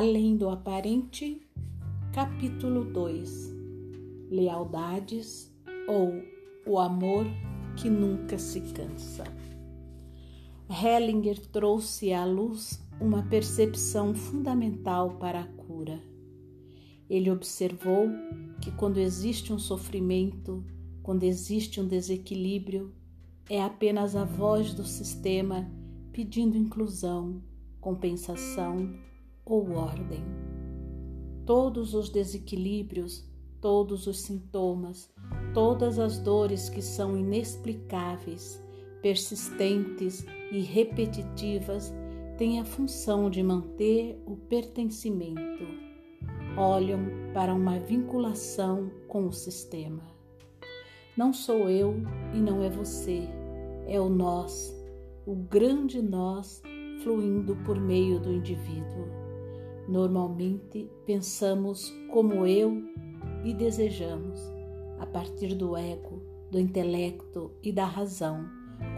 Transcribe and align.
Além 0.00 0.36
do 0.36 0.48
aparente, 0.48 1.42
capítulo 2.12 2.84
2 2.84 3.52
Lealdades 4.30 5.52
ou 5.88 6.22
o 6.64 6.78
amor 6.78 7.26
que 7.76 7.90
nunca 7.90 8.38
se 8.38 8.60
cansa. 8.60 9.24
Hellinger 10.70 11.44
trouxe 11.48 12.12
à 12.12 12.24
luz 12.24 12.80
uma 13.00 13.24
percepção 13.24 14.14
fundamental 14.14 15.16
para 15.18 15.40
a 15.40 15.46
cura. 15.48 16.00
Ele 17.10 17.28
observou 17.28 18.08
que 18.60 18.70
quando 18.70 18.98
existe 18.98 19.52
um 19.52 19.58
sofrimento, 19.58 20.64
quando 21.02 21.24
existe 21.24 21.80
um 21.80 21.88
desequilíbrio, 21.88 22.94
é 23.50 23.60
apenas 23.60 24.14
a 24.14 24.22
voz 24.22 24.72
do 24.72 24.84
sistema 24.84 25.68
pedindo 26.12 26.56
inclusão, 26.56 27.42
compensação 27.80 29.07
ou 29.48 29.72
ordem. 29.72 30.22
Todos 31.46 31.94
os 31.94 32.10
desequilíbrios, 32.10 33.26
todos 33.60 34.06
os 34.06 34.20
sintomas, 34.20 35.10
todas 35.54 35.98
as 35.98 36.18
dores 36.18 36.68
que 36.68 36.82
são 36.82 37.16
inexplicáveis, 37.16 38.62
persistentes 39.00 40.26
e 40.52 40.60
repetitivas 40.60 41.92
têm 42.36 42.60
a 42.60 42.64
função 42.64 43.30
de 43.30 43.42
manter 43.42 44.22
o 44.26 44.36
pertencimento. 44.36 45.66
Olham 46.56 47.00
para 47.32 47.54
uma 47.54 47.78
vinculação 47.78 48.90
com 49.08 49.26
o 49.26 49.32
sistema. 49.32 50.02
Não 51.16 51.32
sou 51.32 51.68
eu 51.68 51.94
e 52.34 52.38
não 52.38 52.62
é 52.62 52.68
você, 52.68 53.22
é 53.86 54.00
o 54.00 54.08
nós, 54.08 54.74
o 55.26 55.34
grande 55.34 56.02
nós 56.02 56.62
fluindo 57.02 57.56
por 57.64 57.80
meio 57.80 58.20
do 58.20 58.32
indivíduo. 58.32 59.17
Normalmente 59.88 60.86
pensamos 61.06 61.90
como 62.12 62.46
eu 62.46 62.82
e 63.42 63.54
desejamos, 63.54 64.38
a 64.98 65.06
partir 65.06 65.54
do 65.54 65.74
ego, 65.74 66.22
do 66.50 66.60
intelecto 66.60 67.52
e 67.62 67.72
da 67.72 67.86
razão, 67.86 68.46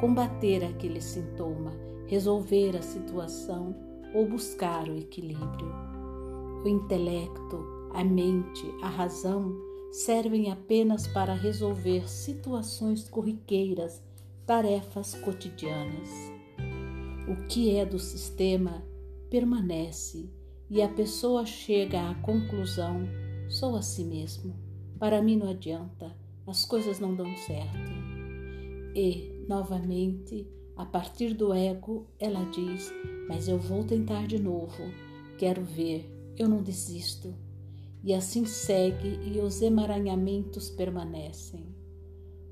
combater 0.01 0.65
aquele 0.65 1.01
sintoma, 1.01 1.73
resolver 2.09 2.77
a 2.77 2.83
situação 2.83 3.77
ou 4.13 4.29
buscar 4.29 4.89
o 4.89 4.99
equilíbrio. 4.99 5.73
O 6.65 6.69
intelecto, 6.69 7.65
a 7.95 8.03
mente, 8.03 8.67
a 8.83 8.89
razão 8.89 9.57
servem 9.93 10.51
apenas 10.51 11.07
para 11.07 11.35
resolver 11.35 12.11
situações 12.11 13.09
corriqueiras, 13.09 14.03
tarefas 14.45 15.15
cotidianas. 15.15 16.09
O 17.29 17.47
que 17.47 17.77
é 17.77 17.87
do 17.87 17.99
sistema 18.01 18.85
permanece 19.31 20.29
e 20.71 20.81
a 20.81 20.89
pessoa 20.89 21.45
chega 21.45 22.11
à 22.11 22.15
conclusão: 22.15 23.03
sou 23.49 23.77
a 23.77 23.83
si 23.83 24.05
mesmo. 24.05 24.55
Para 24.99 25.21
mim 25.21 25.37
não 25.37 25.51
adianta, 25.51 26.15
as 26.47 26.65
coisas 26.65 27.01
não 27.01 27.15
dão 27.15 27.35
certo. 27.37 27.91
E, 28.95 29.45
novamente, 29.49 30.47
a 30.77 30.85
partir 30.85 31.35
do 31.35 31.53
ego, 31.53 32.07
ela 32.19 32.45
diz: 32.51 32.93
Mas 33.29 33.49
eu 33.49 33.59
vou 33.59 33.83
tentar 33.83 34.27
de 34.29 34.39
novo, 34.39 34.83
quero 35.39 35.65
ver, 35.65 36.09
eu 36.39 36.49
não 36.49 36.63
desisto. 36.63 37.35
E 38.03 38.15
assim 38.15 38.47
segue 38.47 39.19
e 39.27 39.41
os 39.41 39.61
emaranhamentos 39.61 40.71
permanecem. 40.71 41.75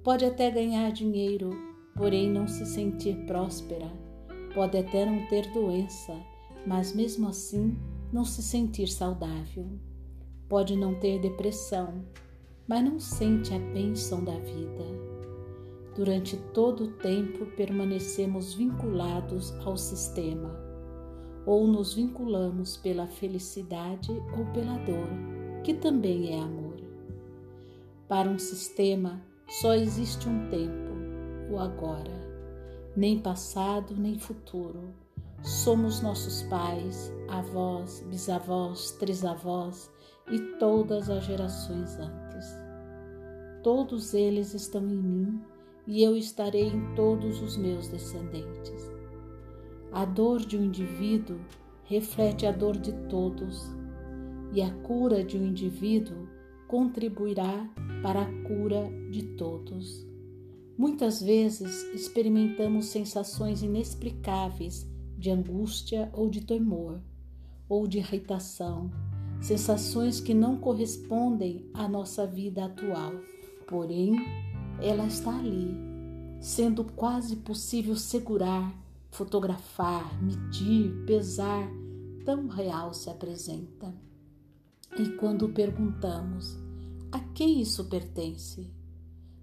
Pode 0.03 0.25
até 0.25 0.51
ganhar 0.51 0.91
dinheiro, 0.91 1.51
porém 1.97 2.29
não 2.31 2.47
se 2.47 2.67
sentir 2.67 3.17
próspera. 3.27 3.91
Pode 4.55 4.77
até 4.77 5.07
não 5.07 5.27
ter 5.29 5.51
doença, 5.53 6.15
mas 6.67 6.95
mesmo 6.95 7.29
assim 7.29 7.77
não 8.13 8.25
se 8.25 8.43
sentir 8.43 8.89
saudável. 8.89 9.67
Pode 10.49 10.77
não 10.77 10.95
ter 10.95 11.21
depressão, 11.21 12.05
mas 12.67 12.83
não 12.83 12.99
sente 12.99 13.53
a 13.53 13.59
bênção 13.59 14.25
da 14.25 14.39
vida. 14.39 14.85
Durante 15.95 16.37
todo 16.55 16.85
o 16.85 16.93
tempo 16.93 17.45
permanecemos 17.57 18.55
vinculados 18.55 19.53
ao 19.67 19.77
sistema, 19.77 20.59
ou 21.45 21.67
nos 21.67 21.95
vinculamos 21.95 22.77
pela 22.77 23.07
felicidade 23.07 24.11
ou 24.11 24.47
pela 24.53 24.79
dor, 24.79 25.09
que 25.63 25.75
também 25.75 26.33
é 26.33 26.41
amor. 26.41 26.77
Para 28.07 28.31
um 28.31 28.39
sistema 28.39 29.21
só 29.49 29.75
existe 29.75 30.29
um 30.29 30.49
tempo, 30.49 31.53
o 31.53 31.59
agora, 31.59 32.13
nem 32.97 33.19
passado 33.19 33.95
nem 33.97 34.19
futuro 34.19 34.95
Somos 35.43 36.01
nossos 36.01 36.43
pais, 36.43 37.13
avós, 37.29 38.05
bisavós, 38.09 38.91
trisavós 38.93 39.91
e 40.31 40.39
todas 40.59 41.09
as 41.09 41.25
gerações 41.25 41.97
antes. 41.99 42.47
Todos 43.63 44.15
eles 44.15 44.53
estão 44.53 44.83
em 44.83 44.97
mim 44.97 45.41
e 45.87 46.03
eu 46.03 46.17
estarei 46.17 46.69
em 46.69 46.95
todos 46.95 47.41
os 47.41 47.57
meus 47.57 47.89
descendentes. 47.89 48.93
A 49.93 50.05
dor 50.05 50.41
de 50.41 50.59
um 50.59 50.65
indivíduo 50.65 51.39
reflete 51.85 52.45
a 52.45 52.53
dor 52.53 52.77
de 52.77 52.93
todos, 53.09 53.63
e 54.53 54.61
a 54.61 54.71
cura 54.83 55.25
de 55.25 55.39
um 55.39 55.47
indivíduo 55.47 56.29
contribuirá 56.67 57.67
para 58.03 58.23
a 58.23 58.43
cura 58.43 58.91
de 59.11 59.23
todos. 59.23 60.07
Muitas 60.77 61.23
vezes 61.23 61.83
experimentamos 61.95 62.87
sensações 62.87 63.63
inexplicáveis 63.63 64.87
de 65.19 65.31
angústia 65.31 66.09
ou 66.13 66.31
de 66.31 66.41
temor, 66.43 67.01
ou 67.69 67.89
de 67.89 67.99
irritação, 67.99 68.89
sensações 69.41 70.21
que 70.21 70.33
não 70.33 70.57
correspondem 70.57 71.69
à 71.75 71.89
nossa 71.89 72.25
vida 72.25 72.65
atual. 72.65 73.13
Porém, 73.67 74.15
ela 74.81 75.07
está 75.07 75.37
ali, 75.37 75.77
sendo 76.41 76.85
quase 76.85 77.35
possível 77.37 77.97
segurar, 77.97 78.73
fotografar, 79.11 80.23
medir, 80.23 81.05
pesar, 81.05 81.69
tão 82.25 82.47
real 82.47 82.95
se 82.95 83.11
apresenta. 83.11 83.93
E 84.97 85.09
quando 85.17 85.49
perguntamos 85.49 86.57
a 87.11 87.19
quem 87.19 87.61
isso 87.61 87.85
pertence, 87.87 88.71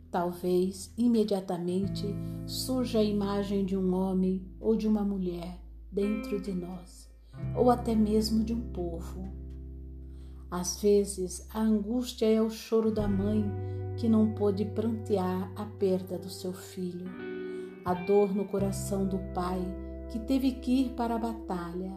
talvez 0.10 0.92
imediatamente 0.98 2.06
surja 2.48 3.00
a 3.00 3.04
imagem 3.04 3.66
de 3.66 3.76
um 3.76 3.94
homem 3.94 4.42
ou 4.60 4.76
de 4.76 4.88
uma 4.88 5.04
mulher 5.04 5.65
dentro 5.96 6.42
de 6.42 6.52
nós, 6.52 7.10
ou 7.56 7.72
até 7.72 7.96
mesmo 7.96 8.44
de 8.44 8.54
um 8.54 8.60
povo. 8.74 9.32
Às 10.52 10.82
vezes, 10.82 11.48
a 11.54 11.62
angústia 11.62 12.26
é 12.26 12.42
o 12.42 12.50
choro 12.50 12.92
da 12.92 13.08
mãe 13.08 13.50
que 13.96 14.10
não 14.10 14.34
pôde 14.34 14.66
prantear 14.66 15.50
a 15.56 15.66
perda 15.66 16.18
do 16.18 16.30
seu 16.30 16.52
filho, 16.52 17.10
a 17.86 17.94
dor 17.94 18.36
no 18.36 18.46
coração 18.46 19.08
do 19.08 19.18
pai 19.34 19.60
que 20.12 20.20
teve 20.20 20.52
que 20.52 20.82
ir 20.82 20.90
para 20.92 21.16
a 21.16 21.20
batalha. 21.20 21.94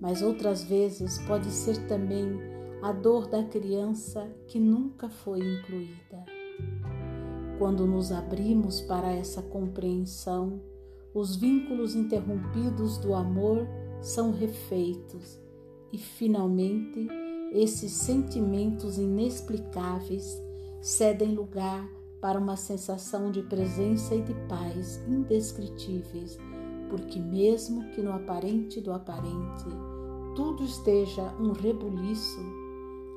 Mas 0.00 0.20
outras 0.20 0.64
vezes 0.64 1.18
pode 1.26 1.50
ser 1.50 1.86
também 1.86 2.40
a 2.82 2.90
dor 2.90 3.28
da 3.28 3.44
criança 3.44 4.28
que 4.48 4.58
nunca 4.58 5.08
foi 5.08 5.38
incluída. 5.38 6.24
Quando 7.56 7.86
nos 7.86 8.10
abrimos 8.10 8.80
para 8.80 9.12
essa 9.12 9.40
compreensão, 9.42 10.60
os 11.16 11.34
vínculos 11.34 11.94
interrompidos 11.94 12.98
do 12.98 13.14
amor 13.14 13.66
são 14.02 14.32
refeitos. 14.32 15.40
E, 15.90 15.96
finalmente, 15.96 17.08
esses 17.52 17.90
sentimentos 17.92 18.98
inexplicáveis 18.98 20.38
cedem 20.82 21.34
lugar 21.34 21.88
para 22.20 22.38
uma 22.38 22.54
sensação 22.54 23.30
de 23.30 23.42
presença 23.42 24.14
e 24.14 24.20
de 24.20 24.34
paz 24.46 25.02
indescritíveis, 25.08 26.36
porque, 26.90 27.18
mesmo 27.18 27.88
que 27.92 28.02
no 28.02 28.12
aparente 28.12 28.78
do 28.82 28.92
aparente 28.92 29.64
tudo 30.34 30.64
esteja 30.64 31.34
um 31.40 31.52
rebuliço, 31.52 32.40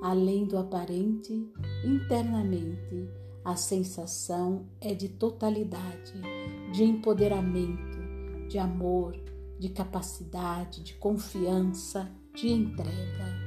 além 0.01 0.45
do 0.45 0.57
aparente, 0.57 1.45
internamente, 1.83 3.09
a 3.43 3.57
sensação 3.57 4.67
é 4.79 4.93
de 4.93 5.09
totalidade, 5.09 6.13
de 6.71 6.83
empoderamento 6.85 7.88
de 8.49 8.57
amor, 8.57 9.15
de 9.59 9.69
capacidade, 9.69 10.83
de 10.83 10.95
confiança, 10.95 12.11
de 12.33 12.49
entrega. 12.49 13.39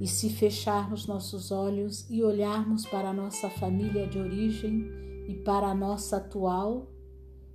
E 0.00 0.06
se 0.06 0.30
fecharmos 0.30 1.06
nossos 1.06 1.50
olhos 1.50 2.06
e 2.08 2.22
olharmos 2.22 2.86
para 2.86 3.10
a 3.10 3.12
nossa 3.12 3.50
família 3.50 4.06
de 4.06 4.18
origem 4.18 4.88
e 5.26 5.34
para 5.34 5.66
a 5.66 5.74
nossa 5.74 6.18
atual, 6.18 6.88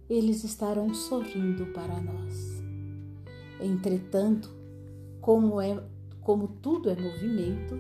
eles 0.10 0.44
estarão 0.44 0.94
sorrindo 0.94 1.68
para 1.68 2.02
nós. 2.02 2.62
Entretanto, 3.62 4.52
como 5.22 5.62
é 5.62 5.82
como 6.20 6.48
tudo 6.48 6.90
é 6.90 6.96
movimento, 6.96 7.78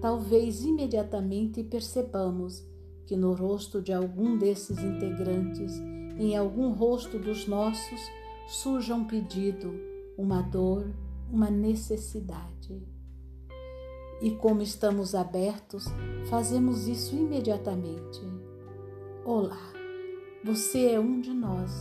talvez 0.00 0.64
imediatamente 0.64 1.62
percebamos 1.62 2.66
que 3.06 3.14
no 3.16 3.34
rosto 3.34 3.82
de 3.82 3.92
algum 3.92 4.38
desses 4.38 4.78
integrantes 4.78 5.78
em 6.22 6.36
algum 6.36 6.70
rosto 6.70 7.18
dos 7.18 7.48
nossos 7.48 8.00
surja 8.46 8.94
um 8.94 9.04
pedido, 9.04 9.74
uma 10.16 10.40
dor, 10.40 10.86
uma 11.28 11.50
necessidade. 11.50 12.80
E 14.20 14.30
como 14.30 14.62
estamos 14.62 15.16
abertos, 15.16 15.86
fazemos 16.26 16.86
isso 16.86 17.16
imediatamente. 17.16 18.20
Olá, 19.24 19.72
você 20.44 20.92
é 20.92 21.00
um 21.00 21.20
de 21.20 21.32
nós, 21.32 21.72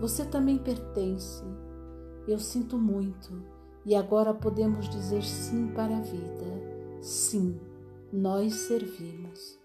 você 0.00 0.24
também 0.24 0.58
pertence. 0.58 1.44
Eu 2.26 2.40
sinto 2.40 2.76
muito 2.76 3.40
e 3.84 3.94
agora 3.94 4.34
podemos 4.34 4.88
dizer 4.88 5.22
sim 5.22 5.68
para 5.68 5.96
a 5.96 6.00
vida. 6.00 7.00
Sim, 7.00 7.60
nós 8.12 8.52
servimos. 8.52 9.64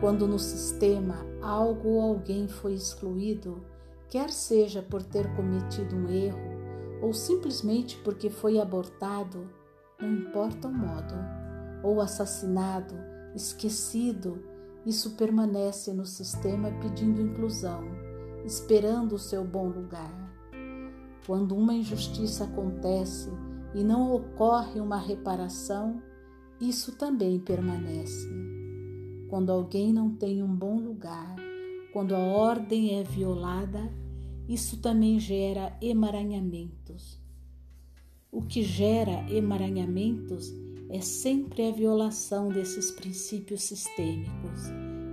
Quando 0.00 0.26
no 0.26 0.38
sistema 0.38 1.26
algo 1.42 1.90
ou 1.90 2.00
alguém 2.00 2.48
foi 2.48 2.72
excluído, 2.72 3.62
quer 4.08 4.30
seja 4.30 4.82
por 4.82 5.02
ter 5.02 5.30
cometido 5.36 5.94
um 5.94 6.08
erro 6.08 6.60
ou 7.02 7.12
simplesmente 7.12 7.96
porque 7.98 8.28
foi 8.30 8.58
abortado, 8.58 9.48
não 10.00 10.10
importa 10.10 10.68
o 10.68 10.72
modo, 10.72 11.14
ou 11.82 12.00
assassinado, 12.00 12.94
esquecido, 13.34 14.42
isso 14.84 15.10
permanece 15.12 15.92
no 15.92 16.06
sistema 16.06 16.70
pedindo 16.80 17.20
inclusão, 17.20 17.84
esperando 18.44 19.14
o 19.14 19.18
seu 19.18 19.44
bom 19.44 19.68
lugar. 19.68 20.12
Quando 21.26 21.54
uma 21.54 21.74
injustiça 21.74 22.44
acontece 22.44 23.30
e 23.74 23.84
não 23.84 24.12
ocorre 24.12 24.80
uma 24.80 24.96
reparação, 24.96 26.02
isso 26.60 26.96
também 26.96 27.38
permanece. 27.38 28.49
Quando 29.30 29.50
alguém 29.50 29.92
não 29.92 30.10
tem 30.10 30.42
um 30.42 30.52
bom 30.52 30.76
lugar, 30.76 31.36
quando 31.92 32.16
a 32.16 32.18
ordem 32.18 32.98
é 32.98 33.04
violada, 33.04 33.88
isso 34.48 34.78
também 34.78 35.20
gera 35.20 35.78
emaranhamentos. 35.80 37.16
O 38.32 38.42
que 38.42 38.64
gera 38.64 39.24
emaranhamentos 39.30 40.52
é 40.88 41.00
sempre 41.00 41.68
a 41.68 41.70
violação 41.70 42.48
desses 42.48 42.90
princípios 42.90 43.62
sistêmicos: 43.62 44.62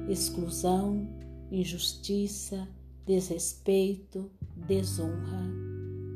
exclusão, 0.09 1.07
injustiça, 1.51 2.67
desrespeito, 3.05 4.31
desonra. 4.55 5.43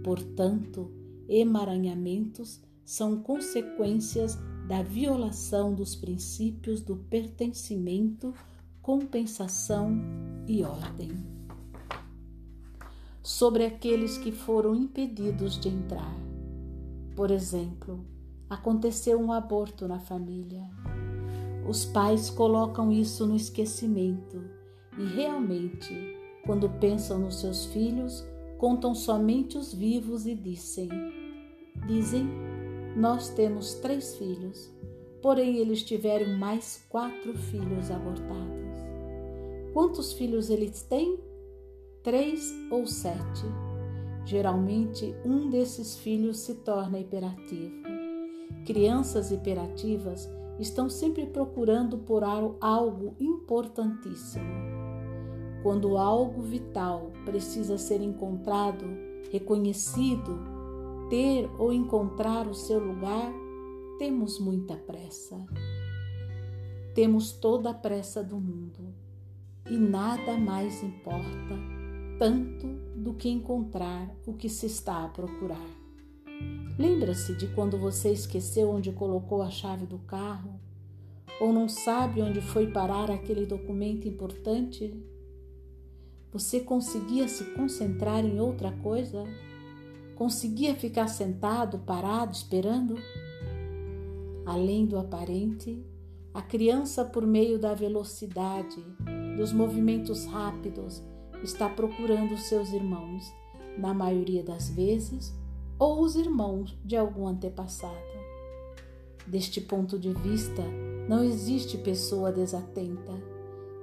Portanto, 0.04 0.92
emaranhamentos 1.30 2.60
são 2.84 3.22
consequências 3.22 4.40
da 4.72 4.82
violação 4.82 5.74
dos 5.74 5.98
princípios 5.98 6.82
do 6.82 6.96
pertencimento, 6.96 8.34
compensação 8.82 10.00
e 10.48 10.64
ordem. 10.64 11.12
Sobre 13.22 13.66
aqueles 13.66 14.18
que 14.18 14.32
foram 14.32 14.74
impedidos 14.74 15.60
de 15.60 15.68
entrar. 15.68 16.16
Por 17.18 17.32
exemplo, 17.32 18.06
aconteceu 18.50 19.20
um 19.20 19.34
aborto 19.34 19.90
na 19.90 20.00
família. 20.00 20.64
Os 21.68 21.84
pais 21.84 22.30
colocam 22.30 22.94
isso 22.94 23.28
no 23.28 23.36
esquecimento 23.36 24.42
e 24.98 25.04
realmente, 25.04 25.94
quando 26.46 26.70
pensam 26.80 27.20
nos 27.20 27.42
seus 27.42 27.66
filhos, 27.66 28.24
contam 28.58 28.96
somente 28.96 29.58
os 29.58 29.74
vivos 29.74 30.26
e 30.26 30.34
dizem: 30.34 30.88
Dizem, 31.86 32.26
nós 32.96 33.30
temos 33.30 33.76
três 33.76 34.16
filhos, 34.16 34.70
porém 35.22 35.58
eles 35.58 35.84
tiveram 35.84 36.38
mais 36.38 36.86
quatro 36.90 37.34
filhos 37.38 37.90
abortados. 37.90 38.62
Quantos 39.74 40.14
filhos 40.14 40.50
eles 40.50 40.82
têm? 40.84 41.18
Três 42.04 42.54
ou 42.70 42.86
sete. 42.86 43.46
Geralmente, 44.26 45.16
um 45.26 45.50
desses 45.50 45.98
filhos 45.98 46.40
se 46.40 46.56
torna 46.56 47.00
hiperativo. 47.00 47.82
Crianças 48.66 49.32
hiperativas 49.32 50.30
estão 50.60 50.90
sempre 50.90 51.26
procurando 51.26 51.98
por 51.98 52.24
algo 52.24 53.16
importantíssimo. 53.20 54.46
Quando 55.64 55.98
algo 55.98 56.42
vital 56.42 57.12
precisa 57.24 57.78
ser 57.78 58.02
encontrado, 58.02 58.86
reconhecido, 59.32 60.51
ter 61.12 61.52
ou 61.60 61.74
encontrar 61.74 62.48
o 62.48 62.54
seu 62.54 62.80
lugar, 62.80 63.34
temos 64.00 64.40
muita 64.40 64.78
pressa. 64.78 65.46
Temos 66.96 67.34
toda 67.34 67.72
a 67.72 67.74
pressa 67.74 68.24
do 68.24 68.38
mundo 68.38 68.96
e 69.70 69.78
nada 69.78 70.38
mais 70.38 70.82
importa 70.82 71.82
tanto 72.18 72.68
do 72.96 73.14
que 73.14 73.28
encontrar 73.28 74.10
o 74.26 74.34
que 74.34 74.48
se 74.48 74.68
está 74.68 75.04
a 75.04 75.10
procurar. 75.10 75.68
Lembra-se 76.80 77.36
de 77.36 77.48
quando 77.48 77.78
você 77.78 78.12
esqueceu 78.12 78.70
onde 78.70 78.94
colocou 78.94 79.42
a 79.42 79.50
chave 79.50 79.86
do 79.86 79.98
carro? 79.98 80.62
Ou 81.42 81.52
não 81.52 81.68
sabe 81.68 82.22
onde 82.22 82.40
foi 82.40 82.68
parar 82.72 83.12
aquele 83.12 83.46
documento 83.46 84.08
importante? 84.08 84.96
Você 86.32 86.62
conseguia 86.62 87.28
se 87.28 87.44
concentrar 87.56 88.24
em 88.24 88.40
outra 88.40 88.72
coisa? 88.72 89.26
Conseguia 90.22 90.76
ficar 90.76 91.08
sentado, 91.08 91.80
parado, 91.80 92.32
esperando? 92.32 92.96
Além 94.46 94.86
do 94.86 95.00
aparente, 95.00 95.84
a 96.32 96.44
criança, 96.44 97.04
por 97.04 97.26
meio 97.26 97.58
da 97.58 97.74
velocidade, 97.74 98.86
dos 99.36 99.52
movimentos 99.52 100.26
rápidos, 100.26 101.02
está 101.42 101.68
procurando 101.68 102.38
seus 102.38 102.72
irmãos, 102.72 103.34
na 103.76 103.96
maioria 103.96 104.44
das 104.44 104.70
vezes, 104.70 105.34
ou 105.80 106.04
os 106.04 106.16
irmãos 106.16 106.78
de 106.86 106.96
algum 106.96 107.26
antepassado. 107.26 107.96
Deste 109.26 109.60
ponto 109.60 109.98
de 109.98 110.14
vista, 110.14 110.62
não 111.10 111.24
existe 111.24 111.80
pessoa 111.80 112.32
desatenta, 112.32 113.14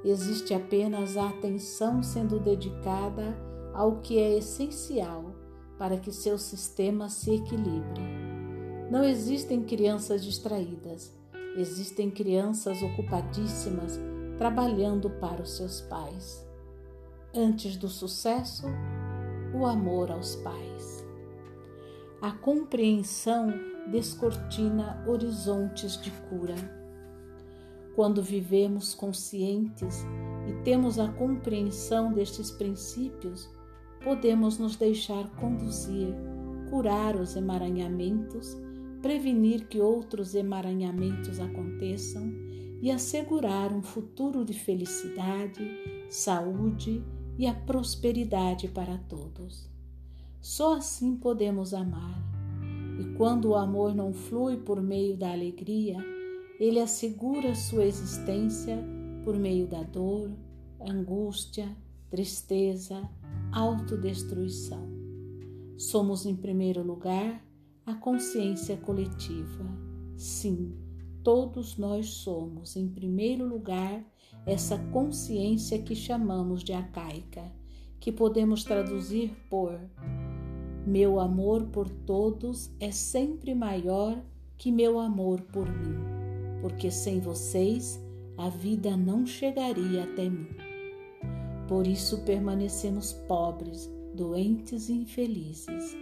existe 0.04 0.54
apenas 0.54 1.16
a 1.16 1.30
atenção 1.30 2.00
sendo 2.00 2.38
dedicada 2.38 3.36
ao 3.74 3.96
que 3.96 4.18
é 4.18 4.38
essencial 4.38 5.34
para 5.78 5.96
que 5.96 6.12
seu 6.12 6.36
sistema 6.36 7.08
se 7.08 7.34
equilibre. 7.34 8.02
Não 8.90 9.04
existem 9.04 9.62
crianças 9.62 10.24
distraídas, 10.24 11.12
existem 11.56 12.10
crianças 12.10 12.82
ocupadíssimas 12.82 13.98
trabalhando 14.38 15.10
para 15.10 15.42
os 15.42 15.56
seus 15.56 15.80
pais. 15.82 16.46
Antes 17.34 17.76
do 17.76 17.88
sucesso, 17.88 18.66
o 19.54 19.66
amor 19.66 20.10
aos 20.10 20.36
pais. 20.36 21.06
A 22.20 22.30
compreensão 22.32 23.52
descortina 23.90 25.04
horizontes 25.06 26.00
de 26.00 26.10
cura. 26.28 26.54
Quando 27.94 28.22
vivemos 28.22 28.94
conscientes 28.94 30.04
e 30.46 30.52
temos 30.62 30.98
a 30.98 31.08
compreensão 31.08 32.12
destes 32.12 32.50
princípios, 32.50 33.50
podemos 34.02 34.58
nos 34.58 34.76
deixar 34.76 35.28
conduzir, 35.36 36.14
curar 36.70 37.16
os 37.16 37.36
emaranhamentos, 37.36 38.56
prevenir 39.02 39.66
que 39.68 39.80
outros 39.80 40.34
emaranhamentos 40.34 41.40
aconteçam 41.40 42.32
e 42.80 42.90
assegurar 42.90 43.72
um 43.72 43.82
futuro 43.82 44.44
de 44.44 44.52
felicidade, 44.52 45.64
saúde 46.08 47.02
e 47.36 47.46
a 47.46 47.54
prosperidade 47.54 48.68
para 48.68 48.98
todos. 49.08 49.68
Só 50.40 50.74
assim 50.74 51.16
podemos 51.16 51.74
amar. 51.74 52.22
E 53.00 53.16
quando 53.16 53.50
o 53.50 53.54
amor 53.54 53.94
não 53.94 54.12
flui 54.12 54.56
por 54.56 54.80
meio 54.80 55.16
da 55.16 55.32
alegria, 55.32 55.96
ele 56.58 56.80
assegura 56.80 57.54
sua 57.54 57.84
existência 57.84 58.78
por 59.24 59.36
meio 59.36 59.66
da 59.66 59.82
dor, 59.82 60.30
angústia, 60.80 61.68
tristeza, 62.10 63.08
autodestruição. 63.52 64.88
Somos, 65.76 66.26
em 66.26 66.34
primeiro 66.34 66.82
lugar, 66.82 67.44
a 67.86 67.94
consciência 67.94 68.76
coletiva. 68.76 69.64
Sim, 70.16 70.74
todos 71.22 71.76
nós 71.76 72.08
somos, 72.08 72.76
em 72.76 72.88
primeiro 72.88 73.46
lugar, 73.46 74.04
essa 74.44 74.78
consciência 74.92 75.78
que 75.78 75.94
chamamos 75.94 76.62
de 76.62 76.72
arcaica, 76.72 77.52
que 78.00 78.10
podemos 78.10 78.64
traduzir 78.64 79.30
por 79.50 79.78
meu 80.86 81.20
amor 81.20 81.66
por 81.66 81.88
todos 81.88 82.70
é 82.80 82.90
sempre 82.90 83.54
maior 83.54 84.18
que 84.56 84.72
meu 84.72 84.98
amor 84.98 85.42
por 85.42 85.68
mim, 85.68 85.98
porque 86.62 86.90
sem 86.90 87.20
vocês 87.20 88.02
a 88.38 88.48
vida 88.48 88.96
não 88.96 89.26
chegaria 89.26 90.04
até 90.04 90.30
mim. 90.30 90.67
Por 91.68 91.86
isso 91.86 92.22
permanecemos 92.22 93.12
pobres, 93.12 93.90
doentes 94.14 94.88
e 94.88 94.94
infelizes. 94.94 95.96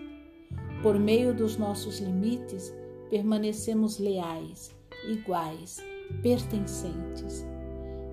Por 0.83 0.99
meio 0.99 1.35
dos 1.35 1.57
nossos 1.57 1.99
limites, 1.99 2.73
permanecemos 3.11 3.99
leais, 3.99 4.75
iguais, 5.09 5.79
pertencentes. 6.23 7.45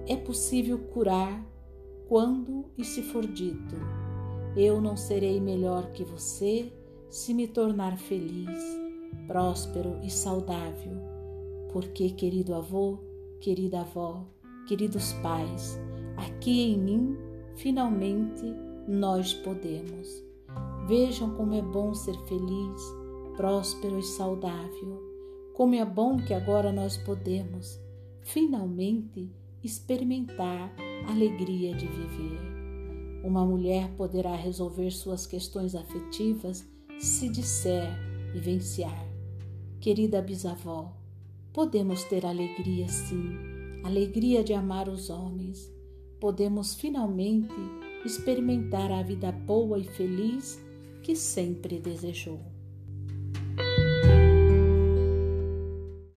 É 0.08 0.16
possível 0.16 0.80
curar 0.80 1.46
quando 2.10 2.66
e 2.78 2.84
se 2.84 3.02
for 3.04 3.26
dito 3.26 3.76
eu 4.56 4.80
não 4.80 4.96
serei 4.96 5.40
melhor 5.40 5.92
que 5.92 6.04
você 6.04 6.72
se 7.10 7.34
me 7.34 7.48
tornar 7.48 7.98
feliz, 7.98 8.64
próspero 9.28 10.00
e 10.04 10.12
saudável. 10.12 10.94
Porque, 11.72 12.12
querido 12.12 12.54
avô, 12.54 13.00
querida 13.40 13.82
avó, 13.82 14.24
queridos 14.68 15.14
pais, 15.24 15.80
aqui 16.18 16.72
em 16.72 16.78
mim, 16.78 17.18
finalmente, 17.56 18.44
nós 18.88 19.34
podemos. 19.34 20.08
Vejam 20.88 21.36
como 21.36 21.54
é 21.54 21.62
bom 21.62 21.94
ser 21.94 22.18
feliz, 22.26 22.82
próspero 23.36 24.00
e 24.00 24.04
saudável. 24.04 25.02
Como 25.54 25.76
é 25.76 25.86
bom 25.86 26.18
que 26.18 26.34
agora 26.34 26.72
nós 26.72 26.98
podemos, 26.98 27.80
finalmente, 28.22 29.30
experimentar 29.64 30.74
a 31.08 31.12
alegria 31.12 31.74
de 31.74 31.88
viver. 31.88 32.54
Uma 33.24 33.46
mulher 33.46 33.90
poderá 33.96 34.36
resolver 34.36 34.92
suas 34.92 35.26
questões 35.26 35.76
afetivas 35.76 36.68
se 37.00 37.30
disser 37.30 37.88
vivenciar. 38.34 39.08
Querida 39.80 40.22
bisavó, 40.22 40.94
podemos 41.54 42.04
ter 42.06 42.26
alegria 42.26 42.88
sim, 42.88 43.38
alegria 43.84 44.44
de 44.44 44.54
amar 44.54 44.90
os 44.90 45.10
homens. 45.10 45.73
Podemos 46.24 46.74
finalmente 46.74 47.54
experimentar 48.06 48.90
a 48.94 49.04
vida 49.04 49.30
boa 49.30 49.78
e 49.78 49.84
feliz 49.84 50.58
que 51.02 51.18
sempre 51.18 51.78
desejou. 51.78 52.40